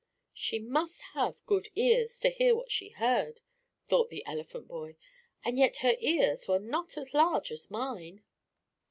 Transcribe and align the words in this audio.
"She 0.33 0.57
must 0.57 0.99
have 1.13 1.45
good 1.45 1.69
ears, 1.75 2.19
to 2.21 2.31
hear 2.31 2.55
what 2.55 2.71
she 2.71 2.89
heard," 2.89 3.39
thought 3.87 4.09
the 4.09 4.25
elephant 4.25 4.67
boy. 4.67 4.95
"And 5.45 5.59
yet 5.59 5.77
her 5.85 5.95
ears 5.99 6.47
were 6.47 6.57
not 6.57 6.97
as 6.97 7.13
large 7.13 7.51
as 7.51 7.69
mine." 7.69 8.23